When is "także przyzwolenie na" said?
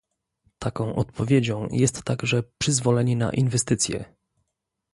2.03-3.31